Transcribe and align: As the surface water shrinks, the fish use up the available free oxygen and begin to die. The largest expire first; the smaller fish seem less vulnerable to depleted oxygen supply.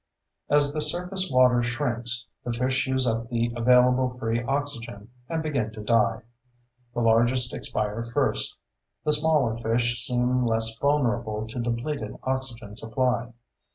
As 0.49 0.73
the 0.73 0.81
surface 0.81 1.29
water 1.29 1.61
shrinks, 1.61 2.25
the 2.43 2.51
fish 2.51 2.87
use 2.87 3.05
up 3.05 3.29
the 3.29 3.53
available 3.55 4.17
free 4.17 4.41
oxygen 4.41 5.11
and 5.29 5.43
begin 5.43 5.71
to 5.73 5.83
die. 5.83 6.23
The 6.95 7.01
largest 7.01 7.53
expire 7.53 8.05
first; 8.11 8.57
the 9.05 9.13
smaller 9.13 9.55
fish 9.59 10.03
seem 10.03 10.43
less 10.47 10.75
vulnerable 10.79 11.45
to 11.49 11.59
depleted 11.59 12.15
oxygen 12.23 12.75
supply. 12.77 13.31